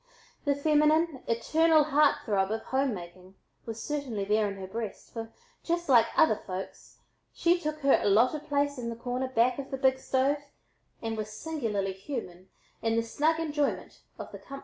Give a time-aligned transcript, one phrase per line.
[0.45, 3.35] The feminine eternal heart throb of home making
[3.67, 5.31] was certainly there in her breast, for
[5.63, 6.97] just like "other folks"
[7.31, 10.37] she took her allotted place in the corner back of the big stove
[11.03, 12.49] and was singularly human
[12.81, 14.59] in the snug enjoyment of the comfort of it.